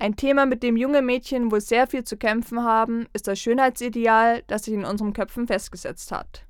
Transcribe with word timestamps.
Ein 0.00 0.16
Thema, 0.16 0.46
mit 0.46 0.62
dem 0.62 0.78
junge 0.78 1.02
Mädchen 1.02 1.50
wohl 1.50 1.60
sehr 1.60 1.86
viel 1.86 2.04
zu 2.04 2.16
kämpfen 2.16 2.64
haben, 2.64 3.06
ist 3.12 3.28
das 3.28 3.38
Schönheitsideal, 3.38 4.42
das 4.46 4.64
sich 4.64 4.72
in 4.72 4.86
unseren 4.86 5.12
Köpfen 5.12 5.46
festgesetzt 5.46 6.10
hat. 6.10 6.46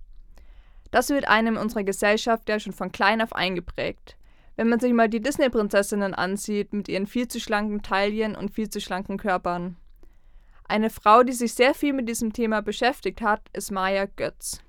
Das 0.92 1.08
wird 1.08 1.26
einem 1.26 1.56
in 1.56 1.62
unserer 1.62 1.82
Gesellschaft 1.82 2.48
ja 2.48 2.60
schon 2.60 2.72
von 2.72 2.92
klein 2.92 3.20
auf 3.20 3.34
eingeprägt. 3.34 4.16
Wenn 4.54 4.68
man 4.68 4.78
sich 4.78 4.92
mal 4.92 5.08
die 5.08 5.20
Disney-Prinzessinnen 5.20 6.14
ansieht 6.14 6.72
mit 6.72 6.88
ihren 6.88 7.08
viel 7.08 7.26
zu 7.26 7.40
schlanken 7.40 7.82
Taillen 7.82 8.36
und 8.36 8.54
viel 8.54 8.70
zu 8.70 8.80
schlanken 8.80 9.18
Körpern. 9.18 9.76
Eine 10.68 10.88
Frau, 10.88 11.24
die 11.24 11.32
sich 11.32 11.52
sehr 11.54 11.74
viel 11.74 11.92
mit 11.92 12.08
diesem 12.08 12.32
Thema 12.32 12.62
beschäftigt 12.62 13.20
hat, 13.20 13.42
ist 13.52 13.72
Maya 13.72 14.06
Götz. 14.06 14.62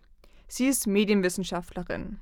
Sie 0.48 0.66
ist 0.66 0.88
Medienwissenschaftlerin. 0.88 2.20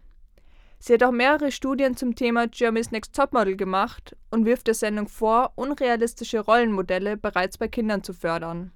Sie 0.81 0.93
hat 0.93 1.03
auch 1.03 1.11
mehrere 1.11 1.51
Studien 1.51 1.97
zum 1.97 2.15
Thema 2.15 2.47
Germany's 2.47 2.91
Next 2.91 3.13
Topmodel 3.13 3.57
gemacht 3.57 4.15
und 4.31 4.45
wirft 4.45 4.67
der 4.67 4.73
Sendung 4.73 5.09
vor, 5.09 5.51
unrealistische 5.55 6.39
Rollenmodelle 6.39 7.17
bereits 7.17 7.57
bei 7.57 7.67
Kindern 7.67 8.01
zu 8.01 8.13
fördern. 8.13 8.71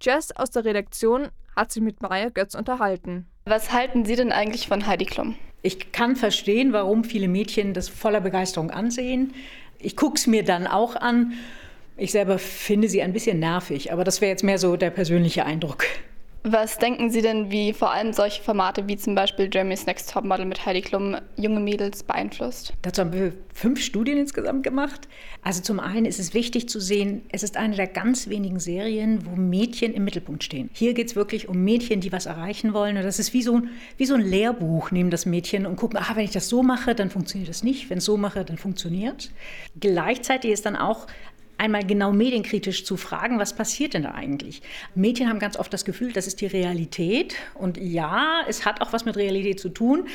Jess 0.00 0.32
aus 0.32 0.50
der 0.50 0.64
Redaktion 0.64 1.28
hat 1.54 1.72
sich 1.72 1.82
mit 1.82 2.00
Maya 2.00 2.30
Götz 2.30 2.54
unterhalten. 2.54 3.26
Was 3.44 3.72
halten 3.72 4.06
Sie 4.06 4.16
denn 4.16 4.32
eigentlich 4.32 4.66
von 4.66 4.86
Heidi 4.86 5.04
Klum? 5.04 5.36
Ich 5.62 5.92
kann 5.92 6.16
verstehen, 6.16 6.72
warum 6.72 7.04
viele 7.04 7.28
Mädchen 7.28 7.74
das 7.74 7.88
voller 7.88 8.20
Begeisterung 8.20 8.70
ansehen. 8.70 9.34
Ich 9.78 9.96
gucke 9.96 10.16
es 10.16 10.26
mir 10.26 10.42
dann 10.42 10.66
auch 10.66 10.96
an. 10.96 11.34
Ich 11.96 12.12
selber 12.12 12.38
finde 12.38 12.88
sie 12.88 13.02
ein 13.02 13.12
bisschen 13.12 13.38
nervig, 13.38 13.92
aber 13.92 14.04
das 14.04 14.20
wäre 14.20 14.30
jetzt 14.30 14.42
mehr 14.42 14.58
so 14.58 14.76
der 14.76 14.90
persönliche 14.90 15.44
Eindruck. 15.44 15.84
Was 16.46 16.76
denken 16.76 17.08
Sie 17.08 17.22
denn, 17.22 17.50
wie 17.50 17.72
vor 17.72 17.90
allem 17.90 18.12
solche 18.12 18.42
Formate 18.42 18.86
wie 18.86 18.98
zum 18.98 19.14
Beispiel 19.14 19.48
Jeremy's 19.50 19.86
Next 19.86 20.12
Topmodel 20.12 20.44
mit 20.44 20.66
Heidi 20.66 20.82
Klum 20.82 21.16
junge 21.38 21.58
Mädels 21.58 22.02
beeinflusst? 22.02 22.74
Dazu 22.82 23.00
haben 23.00 23.14
wir 23.14 23.32
fünf 23.54 23.80
Studien 23.80 24.18
insgesamt 24.18 24.62
gemacht. 24.62 25.08
Also 25.42 25.62
zum 25.62 25.80
einen 25.80 26.04
ist 26.04 26.18
es 26.18 26.34
wichtig 26.34 26.68
zu 26.68 26.80
sehen, 26.80 27.22
es 27.32 27.44
ist 27.44 27.56
eine 27.56 27.76
der 27.76 27.86
ganz 27.86 28.28
wenigen 28.28 28.60
Serien, 28.60 29.24
wo 29.24 29.36
Mädchen 29.36 29.94
im 29.94 30.04
Mittelpunkt 30.04 30.44
stehen. 30.44 30.68
Hier 30.74 30.92
geht 30.92 31.06
es 31.06 31.16
wirklich 31.16 31.48
um 31.48 31.64
Mädchen, 31.64 32.02
die 32.02 32.12
was 32.12 32.26
erreichen 32.26 32.74
wollen. 32.74 32.98
Und 32.98 33.04
das 33.04 33.18
ist 33.18 33.32
wie 33.32 33.42
so, 33.42 33.56
ein, 33.56 33.70
wie 33.96 34.04
so 34.04 34.14
ein 34.14 34.20
Lehrbuch, 34.20 34.90
nehmen 34.90 35.08
das 35.08 35.24
Mädchen 35.24 35.64
und 35.64 35.76
gucken, 35.76 35.98
ah, 35.98 36.14
wenn 36.14 36.26
ich 36.26 36.32
das 36.32 36.50
so 36.50 36.62
mache, 36.62 36.94
dann 36.94 37.08
funktioniert 37.08 37.48
das 37.48 37.62
nicht. 37.62 37.88
Wenn 37.88 37.96
ich 37.96 38.02
es 38.02 38.04
so 38.04 38.18
mache, 38.18 38.44
dann 38.44 38.58
funktioniert. 38.58 39.30
Gleichzeitig 39.80 40.50
ist 40.50 40.66
dann 40.66 40.76
auch 40.76 41.06
einmal 41.58 41.84
genau 41.84 42.12
medienkritisch 42.12 42.84
zu 42.84 42.96
fragen, 42.96 43.38
was 43.38 43.54
passiert 43.54 43.94
denn 43.94 44.02
da 44.02 44.12
eigentlich? 44.12 44.62
Mädchen 44.94 45.28
haben 45.28 45.38
ganz 45.38 45.56
oft 45.56 45.72
das 45.72 45.84
Gefühl, 45.84 46.12
das 46.12 46.26
ist 46.26 46.40
die 46.40 46.46
Realität. 46.46 47.36
Und 47.54 47.76
ja, 47.76 48.40
es 48.48 48.64
hat 48.64 48.80
auch 48.80 48.92
was 48.92 49.04
mit 49.04 49.16
Realität 49.16 49.60
zu 49.60 49.68
tun. 49.68 50.06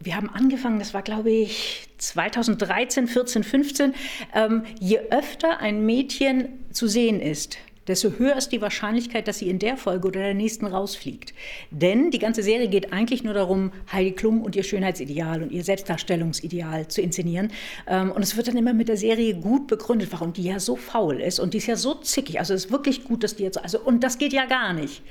Wir 0.00 0.16
haben 0.16 0.30
angefangen, 0.30 0.78
das 0.78 0.94
war 0.94 1.02
glaube 1.02 1.30
ich 1.30 1.88
2013, 1.98 3.08
14, 3.08 3.44
15. 3.44 3.94
Ähm, 4.34 4.62
je 4.78 5.00
öfter 5.10 5.60
ein 5.60 5.84
Mädchen 5.84 6.48
zu 6.70 6.86
sehen 6.86 7.20
ist, 7.20 7.58
desto 7.88 8.12
höher 8.18 8.36
ist 8.36 8.50
die 8.50 8.60
Wahrscheinlichkeit, 8.60 9.26
dass 9.26 9.38
sie 9.38 9.48
in 9.48 9.58
der 9.58 9.76
Folge 9.76 10.08
oder 10.08 10.20
der 10.20 10.34
nächsten 10.34 10.66
rausfliegt. 10.66 11.34
Denn 11.70 12.10
die 12.10 12.18
ganze 12.18 12.42
Serie 12.42 12.68
geht 12.68 12.92
eigentlich 12.92 13.24
nur 13.24 13.34
darum, 13.34 13.72
Heidi 13.90 14.12
Klum 14.12 14.42
und 14.42 14.54
ihr 14.54 14.62
Schönheitsideal 14.62 15.42
und 15.42 15.50
ihr 15.50 15.64
Selbstdarstellungsideal 15.64 16.88
zu 16.88 17.00
inszenieren. 17.00 17.50
Ähm, 17.86 18.12
und 18.12 18.22
es 18.22 18.36
wird 18.36 18.48
dann 18.48 18.56
immer 18.56 18.74
mit 18.74 18.88
der 18.88 18.96
Serie 18.96 19.34
gut 19.34 19.66
begründet, 19.66 20.08
warum 20.12 20.32
die 20.32 20.42
ja 20.42 20.60
so 20.60 20.76
faul 20.76 21.20
ist 21.20 21.40
und 21.40 21.54
die 21.54 21.58
ist 21.58 21.66
ja 21.66 21.76
so 21.76 21.94
zickig. 21.94 22.38
Also 22.38 22.54
es 22.54 22.66
ist 22.66 22.70
wirklich 22.70 23.04
gut, 23.04 23.24
dass 23.24 23.36
die 23.36 23.42
jetzt, 23.42 23.62
also, 23.62 23.80
und 23.80 24.04
das 24.04 24.18
geht 24.18 24.32
ja 24.32 24.44
gar 24.46 24.72
nicht 24.72 25.02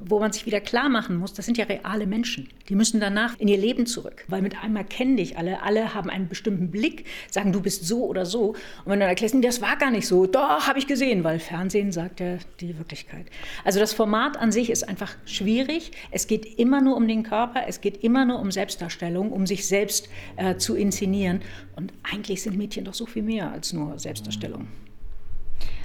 wo 0.00 0.18
man 0.18 0.32
sich 0.32 0.46
wieder 0.46 0.60
klar 0.60 0.88
machen 0.88 1.16
muss, 1.16 1.32
das 1.34 1.46
sind 1.46 1.58
ja 1.58 1.64
reale 1.64 2.06
Menschen. 2.06 2.48
Die 2.68 2.74
müssen 2.74 3.00
danach 3.00 3.38
in 3.38 3.48
ihr 3.48 3.58
Leben 3.58 3.86
zurück, 3.86 4.24
weil 4.28 4.42
mit 4.42 4.62
einmal 4.62 4.84
kennen 4.84 5.16
dich 5.16 5.38
alle, 5.38 5.62
alle 5.62 5.94
haben 5.94 6.10
einen 6.10 6.28
bestimmten 6.28 6.70
Blick, 6.70 7.06
sagen, 7.30 7.52
du 7.52 7.60
bist 7.60 7.86
so 7.86 8.04
oder 8.06 8.26
so. 8.26 8.50
Und 8.50 8.56
wenn 8.86 8.94
du 8.94 9.00
dann 9.00 9.08
erklärst, 9.10 9.36
das 9.42 9.60
war 9.60 9.76
gar 9.76 9.90
nicht 9.90 10.06
so, 10.06 10.26
doch, 10.26 10.66
habe 10.66 10.78
ich 10.78 10.86
gesehen, 10.86 11.24
weil 11.24 11.38
Fernsehen 11.38 11.92
sagt 11.92 12.20
ja 12.20 12.38
die 12.60 12.76
Wirklichkeit. 12.78 13.26
Also 13.64 13.78
das 13.78 13.92
Format 13.92 14.36
an 14.36 14.52
sich 14.52 14.70
ist 14.70 14.88
einfach 14.88 15.14
schwierig. 15.24 15.92
Es 16.10 16.26
geht 16.26 16.58
immer 16.58 16.80
nur 16.80 16.96
um 16.96 17.06
den 17.06 17.22
Körper, 17.22 17.64
es 17.66 17.80
geht 17.80 18.02
immer 18.02 18.24
nur 18.24 18.40
um 18.40 18.50
Selbstdarstellung, 18.50 19.30
um 19.30 19.46
sich 19.46 19.66
selbst 19.66 20.08
äh, 20.36 20.56
zu 20.56 20.74
inszenieren. 20.74 21.40
Und 21.76 21.92
eigentlich 22.02 22.42
sind 22.42 22.56
Mädchen 22.56 22.84
doch 22.84 22.94
so 22.94 23.06
viel 23.06 23.22
mehr 23.22 23.50
als 23.50 23.72
nur 23.72 23.98
Selbstdarstellung. 23.98 24.68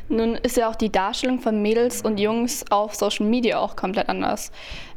Nun 0.07 0.35
ist 0.35 0.57
ja 0.57 0.69
auch 0.69 0.75
die 0.75 0.91
Darstellung 0.91 1.39
von 1.39 1.61
Mädels 1.61 2.01
und 2.01 2.19
Jungs 2.19 2.63
auf 2.69 2.93
Social 2.95 3.25
Media 3.25 3.59
auch 3.59 3.75
komplett 3.75 4.07
anders. 4.07 4.51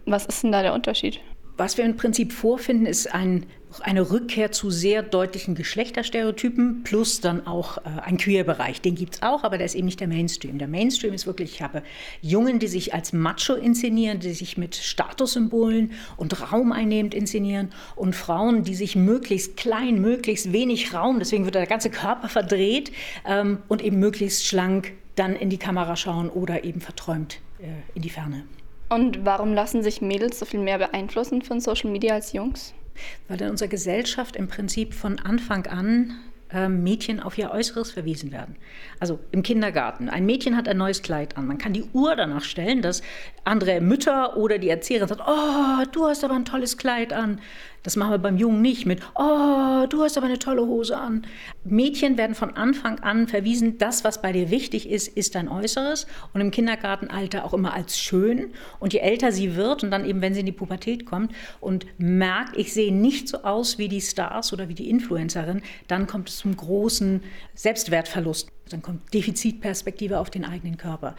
Was 0.05 0.27
ist 0.27 0.43
denn 0.43 0.53
da 0.53 0.63
der 0.63 0.75
Unterschied? 0.75 1.21
Was 1.57 1.77
wir 1.77 1.85
im 1.85 1.97
Prinzip 1.97 2.33
vorfinden, 2.33 2.87
ist 2.87 3.13
ein, 3.13 3.47
eine 3.81 4.11
Rückkehr 4.11 4.51
zu 4.51 4.71
sehr 4.71 5.03
deutlichen 5.03 5.55
Geschlechterstereotypen 5.55 6.83
plus 6.85 7.21
dann 7.21 7.47
auch 7.47 7.79
äh, 7.79 7.83
ein 8.05 8.17
Queer-Bereich. 8.17 8.81
Den 8.81 8.95
gibt 8.95 9.17
es 9.17 9.23
auch, 9.23 9.45
aber 9.45 9.59
der 9.59 9.67
ist 9.67 9.75
eben 9.75 9.87
nicht 9.87 10.01
der 10.01 10.09
Mainstream. 10.09 10.59
Der 10.59 10.69
Mainstream 10.69 11.13
ist 11.13 11.27
wirklich, 11.27 11.55
ich 11.55 11.63
habe 11.63 11.83
Jungen, 12.23 12.59
die 12.59 12.67
sich 12.67 12.95
als 12.95 13.13
Macho 13.13 13.55
inszenieren, 13.55 14.21
die 14.21 14.33
sich 14.33 14.57
mit 14.57 14.75
Statussymbolen 14.75 15.93
und 16.17 16.53
Raum 16.53 16.73
einnehmend 16.73 17.15
inszenieren 17.15 17.71
und 17.95 18.17
Frauen, 18.17 18.65
die 18.65 18.75
sich 18.75 18.97
möglichst 18.97 19.57
klein, 19.57 20.01
möglichst 20.01 20.53
wenig 20.53 20.95
Raum, 20.95 21.19
deswegen 21.19 21.45
wird 21.45 21.55
der 21.55 21.67
ganze 21.67 21.91
Körper 21.91 22.29
verdreht 22.29 22.93
ähm, 23.27 23.59
und 23.69 23.83
eben 23.83 23.99
möglichst 23.99 24.47
schlank 24.47 24.93
dann 25.15 25.37
in 25.37 25.51
die 25.51 25.59
Kamera 25.59 25.97
schauen 25.97 26.31
oder 26.31 26.65
eben 26.65 26.81
verträumt 26.81 27.41
äh, 27.61 27.67
in 27.95 28.03
die 28.03 28.11
Ferne. 28.11 28.45
Und 28.89 29.27
warum 29.27 29.53
lassen 29.53 29.83
sich 29.83 30.01
Mädels 30.01 30.39
so 30.39 30.47
viel 30.47 30.61
mehr 30.61 30.79
beeinflussen 30.79 31.43
von 31.43 31.61
Social 31.61 31.91
Media 31.91 32.15
als 32.15 32.33
Jungs? 32.33 32.73
Weil 33.29 33.41
in 33.43 33.51
unserer 33.51 33.69
Gesellschaft 33.69 34.37
im 34.37 34.49
Prinzip 34.49 34.95
von 34.95 35.19
Anfang 35.19 35.67
an 35.67 36.17
Mädchen 36.69 37.21
auf 37.21 37.37
ihr 37.37 37.51
Äußeres 37.51 37.91
verwiesen 37.91 38.33
werden. 38.33 38.57
Also 39.01 39.19
im 39.33 39.43
Kindergarten. 39.43 40.09
Ein 40.09 40.25
Mädchen 40.25 40.57
hat 40.57 40.67
ein 40.67 40.79
neues 40.79 41.03
Kleid 41.03 41.37
an. 41.37 41.47
Man 41.47 41.59
kann 41.59 41.73
die 41.73 41.85
Uhr 41.93 42.17
danach 42.17 42.43
stellen, 42.43 42.81
dass 42.81 43.03
andere 43.45 43.81
Mütter 43.81 44.37
oder 44.37 44.59
die 44.59 44.69
Erzieherin 44.69 45.09
sagt, 45.09 45.23
oh, 45.27 45.85
du 45.93 46.07
hast 46.07 46.25
aber 46.25 46.35
ein 46.35 46.45
tolles 46.45 46.79
Kleid 46.79 47.13
an. 47.13 47.41
Das 47.83 47.97
machen 47.97 48.11
wir 48.11 48.19
beim 48.19 48.37
Jungen 48.37 48.61
nicht 48.61 48.87
mit, 48.87 49.01
oh, 49.15 49.87
du 49.89 50.03
hast 50.03 50.19
aber 50.19 50.27
eine 50.27 50.39
tolle 50.39 50.67
Hose 50.67 50.99
an. 50.99 51.23
Mädchen 51.65 52.19
werden 52.19 52.35
von 52.35 52.57
Anfang 52.57 52.99
an 53.01 53.29
verwiesen, 53.29 53.79
das, 53.79 54.03
was 54.05 54.21
bei 54.21 54.33
dir 54.33 54.51
wichtig 54.51 54.91
ist, 54.91 55.09
ist 55.09 55.37
dein 55.37 55.49
Äußeres 55.49 56.07
und 56.35 56.41
im 56.41 56.51
Kindergartenalter 56.51 57.45
auch 57.45 57.55
immer 57.55 57.73
als 57.73 57.99
schön. 57.99 58.53
Und 58.81 58.93
je 58.93 58.99
älter 58.99 59.31
sie 59.33 59.55
wird 59.55 59.85
und 59.85 59.91
dann 59.91 60.05
eben, 60.05 60.21
wenn 60.21 60.35
sie 60.35 60.41
in 60.41 60.47
die 60.47 60.53
Pubertät 60.53 61.07
kommt 61.07 61.33
und 61.61 61.87
merkt, 61.99 62.57
ich 62.57 62.75
sehe 62.75 62.93
nicht 62.93 63.29
so 63.29 63.39
aus 63.45 63.79
wie 63.79 63.89
die 63.89 64.01
Stars 64.01 64.53
oder 64.53 64.69
wie 64.69 64.75
die 64.75 64.91
Influencerin, 64.91 65.63
dann 65.87 66.07
kommt 66.07 66.29
es 66.29 66.38
zum 66.39 66.57
großen 66.57 67.23
Selbstwertverlust. 67.55 68.49
Dann 68.71 68.83
kommt 68.83 69.13
Defizitperspektive 69.13 70.19
auf 70.19 70.31
den 70.31 70.45
eigenen 70.45 70.77
Körper. 70.77 71.17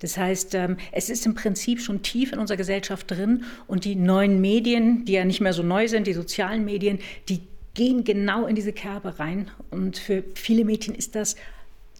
Das 0.00 0.16
heißt, 0.16 0.54
ähm, 0.54 0.76
es 0.92 1.10
ist 1.10 1.26
im 1.26 1.34
Prinzip 1.34 1.80
schon 1.80 2.02
tief 2.02 2.32
in 2.32 2.38
unserer 2.38 2.56
Gesellschaft 2.56 3.10
drin 3.10 3.44
und 3.66 3.84
die 3.84 3.96
neuen 3.96 4.40
Medien, 4.40 5.04
die 5.04 5.12
ja 5.12 5.24
nicht 5.24 5.40
mehr 5.40 5.52
so 5.52 5.62
neu 5.62 5.88
sind, 5.88 6.06
die 6.06 6.12
sozialen 6.12 6.64
Medien, 6.64 6.98
die 7.28 7.40
gehen 7.74 8.04
genau 8.04 8.46
in 8.46 8.54
diese 8.54 8.72
Kerbe 8.72 9.18
rein. 9.18 9.50
Und 9.70 9.98
für 9.98 10.22
viele 10.34 10.64
Mädchen 10.64 10.94
ist 10.94 11.14
das 11.14 11.36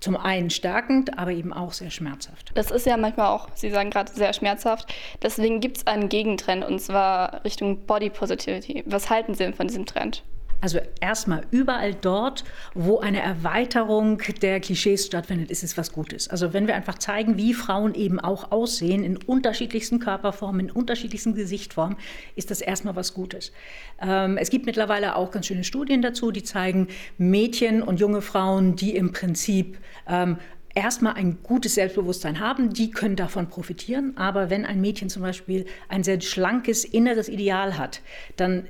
zum 0.00 0.16
einen 0.16 0.50
stärkend, 0.50 1.18
aber 1.18 1.32
eben 1.32 1.52
auch 1.52 1.72
sehr 1.72 1.90
schmerzhaft. 1.90 2.52
Das 2.54 2.70
ist 2.70 2.86
ja 2.86 2.96
manchmal 2.96 3.26
auch, 3.26 3.48
Sie 3.54 3.70
sagen 3.70 3.90
gerade, 3.90 4.12
sehr 4.12 4.32
schmerzhaft. 4.32 4.92
Deswegen 5.22 5.60
gibt 5.60 5.78
es 5.78 5.86
einen 5.86 6.08
Gegentrend 6.08 6.64
und 6.64 6.80
zwar 6.80 7.44
Richtung 7.44 7.84
Body 7.86 8.10
Positivity. 8.10 8.82
Was 8.86 9.10
halten 9.10 9.34
Sie 9.34 9.44
denn 9.44 9.54
von 9.54 9.68
diesem 9.68 9.86
Trend? 9.86 10.22
Also 10.60 10.78
erstmal 11.00 11.42
überall 11.50 11.94
dort, 11.94 12.44
wo 12.74 12.98
eine 12.98 13.20
Erweiterung 13.20 14.20
der 14.42 14.60
Klischees 14.60 15.06
stattfindet, 15.06 15.50
ist 15.50 15.62
es 15.62 15.76
was 15.78 15.92
Gutes. 15.92 16.28
Also 16.28 16.52
wenn 16.52 16.66
wir 16.66 16.74
einfach 16.74 16.98
zeigen, 16.98 17.38
wie 17.38 17.54
Frauen 17.54 17.94
eben 17.94 18.20
auch 18.20 18.52
aussehen, 18.52 19.02
in 19.02 19.16
unterschiedlichsten 19.16 20.00
Körperformen, 20.00 20.68
in 20.68 20.70
unterschiedlichsten 20.70 21.34
Gesichtformen, 21.34 21.96
ist 22.36 22.50
das 22.50 22.60
erstmal 22.60 22.96
was 22.96 23.14
Gutes. 23.14 23.52
Ähm, 24.00 24.36
es 24.36 24.50
gibt 24.50 24.66
mittlerweile 24.66 25.16
auch 25.16 25.30
ganz 25.30 25.46
schöne 25.46 25.64
Studien 25.64 26.02
dazu, 26.02 26.30
die 26.30 26.42
zeigen, 26.42 26.88
Mädchen 27.16 27.82
und 27.82 27.98
junge 28.00 28.20
Frauen, 28.20 28.76
die 28.76 28.94
im 28.96 29.12
Prinzip 29.12 29.78
ähm, 30.06 30.36
erstmal 30.74 31.14
ein 31.14 31.38
gutes 31.42 31.74
Selbstbewusstsein 31.74 32.40
haben, 32.40 32.72
die 32.72 32.90
können 32.90 33.16
davon 33.16 33.48
profitieren. 33.48 34.16
Aber 34.16 34.50
wenn 34.50 34.64
ein 34.64 34.80
Mädchen 34.80 35.08
zum 35.08 35.22
Beispiel 35.22 35.66
ein 35.88 36.04
sehr 36.04 36.20
schlankes 36.20 36.84
inneres 36.84 37.28
Ideal 37.28 37.78
hat, 37.78 38.00
dann 38.36 38.68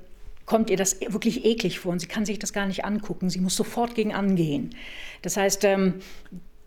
kommt 0.51 0.69
ihr 0.69 0.77
das 0.77 1.01
wirklich 1.01 1.45
eklig 1.45 1.79
vor 1.79 1.93
und 1.93 2.01
sie 2.01 2.09
kann 2.09 2.27
sich 2.27 2.41
das 2.41 2.53
gar 2.53 2.67
nicht 2.67 2.85
angucken. 2.85 3.31
Sie 3.31 3.39
muss 3.39 3.55
sofort 3.55 3.95
gegen 3.95 4.13
angehen. 4.13 4.71
Das 5.23 5.37
heißt, 5.37 5.63
ähm, 5.63 6.01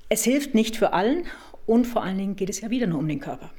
es 0.07 0.23
hilft 0.23 0.55
nicht 0.55 0.77
für 0.77 0.93
allen 0.93 1.25
und 1.65 1.85
vor 1.85 2.01
allen 2.01 2.17
Dingen 2.17 2.37
geht 2.37 2.49
es 2.49 2.61
ja 2.61 2.69
wieder 2.69 2.87
nur 2.87 2.99
um 2.99 3.09
den 3.09 3.19
Körper. 3.19 3.51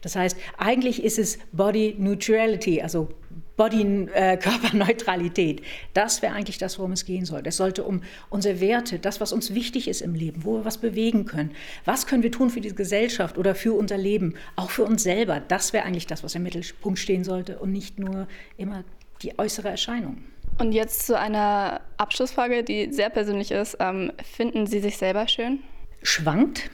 Das 0.00 0.14
heißt, 0.14 0.36
eigentlich 0.58 1.02
ist 1.02 1.18
es 1.18 1.40
Body 1.50 1.96
Neutrality, 1.98 2.82
also 2.82 3.08
Body 3.56 4.06
äh. 4.14 4.38
Das 5.92 6.22
wäre 6.22 6.34
eigentlich 6.34 6.58
das, 6.58 6.78
worum 6.78 6.92
es 6.92 7.04
gehen 7.04 7.24
soll. 7.24 7.42
Es 7.44 7.56
sollte 7.56 7.82
um 7.82 8.02
unsere 8.30 8.60
Werte, 8.60 9.00
das, 9.00 9.20
was 9.20 9.32
uns 9.32 9.54
wichtig 9.54 9.88
ist 9.88 10.02
im 10.02 10.14
Leben, 10.14 10.44
wo 10.44 10.58
wir 10.58 10.64
was 10.64 10.78
bewegen 10.78 11.24
können. 11.24 11.50
Was 11.84 12.06
können 12.06 12.22
wir 12.22 12.30
tun 12.30 12.50
für 12.50 12.60
die 12.60 12.72
Gesellschaft 12.72 13.36
oder 13.36 13.56
für 13.56 13.76
unser 13.76 13.98
Leben, 13.98 14.34
auch 14.54 14.70
für 14.70 14.84
uns 14.84 15.02
selber? 15.02 15.40
Das 15.40 15.72
wäre 15.72 15.84
eigentlich 15.84 16.06
das, 16.06 16.22
was 16.22 16.36
im 16.36 16.44
Mittelpunkt 16.44 17.00
stehen 17.00 17.24
sollte 17.24 17.58
und 17.58 17.72
nicht 17.72 17.98
nur 17.98 18.28
immer 18.56 18.84
die 19.22 19.38
äußere 19.38 19.68
Erscheinung. 19.68 20.24
Und 20.58 20.72
jetzt 20.72 21.06
zu 21.06 21.18
einer 21.18 21.80
Abschlussfrage, 21.98 22.64
die 22.64 22.92
sehr 22.92 23.10
persönlich 23.10 23.52
ist. 23.52 23.76
Ähm, 23.80 24.12
finden 24.22 24.66
Sie 24.66 24.80
sich 24.80 24.96
selber 24.96 25.28
schön? 25.28 25.60
schwankt. 26.02 26.70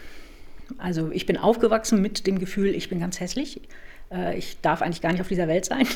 Also 0.78 1.10
ich 1.12 1.26
bin 1.26 1.36
aufgewachsen 1.36 2.00
mit 2.00 2.26
dem 2.26 2.38
Gefühl, 2.38 2.74
ich 2.74 2.88
bin 2.88 3.00
ganz 3.00 3.20
hässlich. 3.20 3.60
Äh, 4.10 4.38
ich 4.38 4.60
darf 4.60 4.82
eigentlich 4.82 5.02
gar 5.02 5.12
nicht 5.12 5.20
auf 5.20 5.28
dieser 5.28 5.48
Welt 5.48 5.64
sein, 5.64 5.86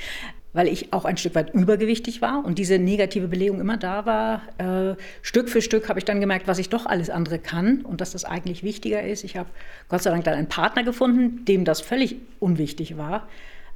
weil 0.52 0.68
ich 0.68 0.92
auch 0.92 1.04
ein 1.04 1.16
Stück 1.16 1.34
weit 1.34 1.54
übergewichtig 1.54 2.20
war 2.20 2.44
und 2.44 2.58
diese 2.58 2.78
negative 2.78 3.28
Belegung 3.28 3.60
immer 3.60 3.76
da 3.76 4.06
war. 4.06 4.42
Äh, 4.58 4.96
Stück 5.22 5.48
für 5.48 5.62
Stück 5.62 5.88
habe 5.88 5.98
ich 5.98 6.04
dann 6.04 6.20
gemerkt, 6.20 6.46
was 6.46 6.58
ich 6.58 6.68
doch 6.68 6.86
alles 6.86 7.10
andere 7.10 7.38
kann 7.38 7.82
und 7.82 8.00
dass 8.00 8.12
das 8.12 8.24
eigentlich 8.24 8.62
wichtiger 8.62 9.02
ist. 9.02 9.24
Ich 9.24 9.36
habe 9.36 9.48
Gott 9.88 10.02
sei 10.02 10.10
Dank 10.10 10.24
dann 10.24 10.34
einen 10.34 10.48
Partner 10.48 10.82
gefunden, 10.84 11.44
dem 11.46 11.64
das 11.64 11.80
völlig 11.80 12.16
unwichtig 12.38 12.96
war. 12.96 13.28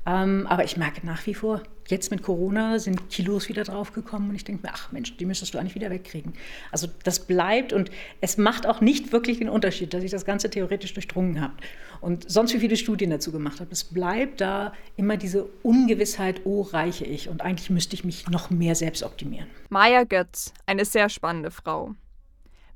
Ähm, 0.04 0.46
aber 0.48 0.64
ich 0.64 0.76
merke 0.76 1.06
nach 1.06 1.24
wie 1.26 1.34
vor, 1.34 1.62
jetzt 1.88 2.10
mit 2.10 2.22
Corona 2.22 2.78
sind 2.78 3.08
Kilos 3.08 3.48
wieder 3.48 3.62
draufgekommen 3.62 4.30
und 4.30 4.34
ich 4.34 4.44
denke 4.44 4.66
mir, 4.66 4.72
ach 4.74 4.90
Mensch, 4.90 5.16
die 5.16 5.26
müsstest 5.26 5.54
du 5.54 5.58
eigentlich 5.58 5.74
wieder 5.74 5.90
wegkriegen. 5.90 6.32
Also 6.72 6.88
das 7.04 7.20
bleibt 7.20 7.72
und 7.72 7.90
es 8.20 8.36
macht 8.36 8.66
auch 8.66 8.80
nicht 8.80 9.12
wirklich 9.12 9.38
den 9.38 9.48
Unterschied, 9.48 9.94
dass 9.94 10.02
ich 10.02 10.10
das 10.10 10.24
Ganze 10.24 10.50
theoretisch 10.50 10.92
durchdrungen 10.94 11.40
habe 11.40 11.54
und 12.00 12.28
sonst 12.30 12.52
wie 12.54 12.58
viele 12.58 12.76
Studien 12.76 13.10
dazu 13.10 13.30
gemacht 13.30 13.60
habe. 13.60 13.70
Es 13.70 13.84
bleibt 13.84 14.40
da 14.40 14.72
immer 14.96 15.16
diese 15.16 15.44
Ungewissheit, 15.62 16.40
oh, 16.44 16.62
reiche 16.62 17.04
ich 17.04 17.28
und 17.28 17.42
eigentlich 17.42 17.70
müsste 17.70 17.94
ich 17.94 18.04
mich 18.04 18.28
noch 18.28 18.50
mehr 18.50 18.74
selbst 18.74 19.04
optimieren. 19.04 19.46
Maja 19.68 20.04
Götz, 20.04 20.52
eine 20.66 20.84
sehr 20.84 21.08
spannende 21.08 21.50
Frau. 21.50 21.94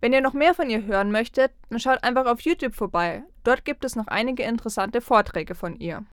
Wenn 0.01 0.13
ihr 0.13 0.21
noch 0.21 0.35
mehr 0.35 0.55
von 0.55 0.69
ihr 0.69 0.85
hören 0.85 1.11
möchtet, 1.11 1.53
dann 1.71 1.81
schaut 1.81 2.05
einfach 2.05 2.27
auf 2.27 2.41
YouTube 2.43 2.75
vorbei. 2.75 3.23
Dort 3.45 3.65
gibt 3.65 3.85
es 3.85 3.97
noch 3.97 4.09
einige 4.09 4.43
interessante 4.43 5.01
Vorträge 5.01 5.55
von 5.55 5.77
ihr. 5.77 6.05